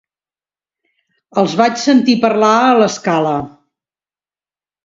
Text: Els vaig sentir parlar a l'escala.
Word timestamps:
Els 1.41 1.53
vaig 1.59 1.77
sentir 1.83 2.17
parlar 2.25 2.51
a 2.63 2.75
l'escala. 2.81 3.35